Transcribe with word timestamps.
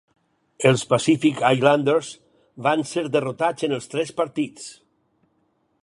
Els 0.69 0.83
Pacific 0.93 1.43
Islanders 1.59 2.09
van 2.69 2.83
ser 2.93 3.05
derrotats 3.17 3.69
en 3.69 3.77
els 3.79 3.93
tres 3.93 4.15
partits. 4.23 4.69